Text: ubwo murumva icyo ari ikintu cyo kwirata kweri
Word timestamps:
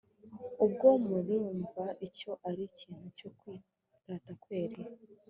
ubwo 0.65 0.87
murumva 1.07 1.85
icyo 2.07 2.31
ari 2.49 2.61
ikintu 2.69 3.07
cyo 3.17 3.29
kwirata 3.37 4.31
kweri 4.43 4.79